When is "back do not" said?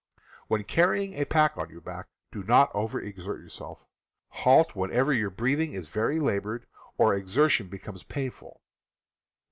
1.79-2.73